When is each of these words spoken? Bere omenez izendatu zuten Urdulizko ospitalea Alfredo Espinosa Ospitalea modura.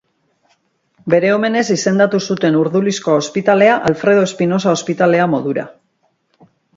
Bere 1.13 1.27
omenez 1.33 1.63
izendatu 1.75 2.21
zuten 2.33 2.57
Urdulizko 2.61 3.17
ospitalea 3.17 3.75
Alfredo 3.91 4.23
Espinosa 4.31 4.73
Ospitalea 4.81 5.29
modura. 5.35 5.67